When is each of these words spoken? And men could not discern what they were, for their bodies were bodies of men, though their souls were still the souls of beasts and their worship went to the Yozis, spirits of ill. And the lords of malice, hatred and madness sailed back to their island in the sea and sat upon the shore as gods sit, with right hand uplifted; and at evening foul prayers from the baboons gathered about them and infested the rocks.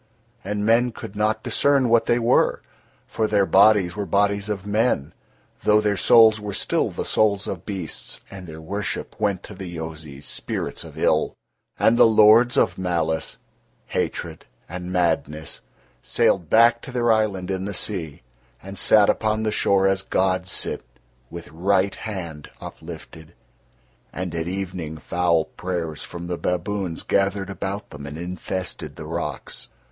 And 0.43 0.65
men 0.65 0.91
could 0.91 1.15
not 1.15 1.43
discern 1.43 1.87
what 1.87 2.07
they 2.07 2.17
were, 2.17 2.63
for 3.05 3.27
their 3.27 3.45
bodies 3.45 3.95
were 3.95 4.07
bodies 4.07 4.49
of 4.49 4.65
men, 4.65 5.13
though 5.61 5.79
their 5.79 5.95
souls 5.95 6.41
were 6.41 6.55
still 6.55 6.89
the 6.89 7.05
souls 7.05 7.45
of 7.45 7.67
beasts 7.67 8.19
and 8.31 8.47
their 8.47 8.61
worship 8.61 9.15
went 9.19 9.43
to 9.43 9.53
the 9.53 9.67
Yozis, 9.77 10.25
spirits 10.25 10.83
of 10.83 10.97
ill. 10.97 11.35
And 11.77 11.99
the 11.99 12.07
lords 12.07 12.57
of 12.57 12.79
malice, 12.79 13.37
hatred 13.89 14.47
and 14.67 14.91
madness 14.91 15.61
sailed 16.01 16.49
back 16.49 16.81
to 16.81 16.91
their 16.91 17.11
island 17.11 17.51
in 17.51 17.65
the 17.65 17.71
sea 17.71 18.23
and 18.59 18.79
sat 18.79 19.07
upon 19.07 19.43
the 19.43 19.51
shore 19.51 19.85
as 19.85 20.01
gods 20.01 20.49
sit, 20.49 20.83
with 21.29 21.47
right 21.51 21.93
hand 21.93 22.49
uplifted; 22.59 23.35
and 24.11 24.33
at 24.33 24.47
evening 24.47 24.97
foul 24.97 25.45
prayers 25.45 26.01
from 26.01 26.25
the 26.25 26.39
baboons 26.39 27.03
gathered 27.03 27.51
about 27.51 27.91
them 27.91 28.07
and 28.07 28.17
infested 28.17 28.95
the 28.95 29.05
rocks. 29.05 29.69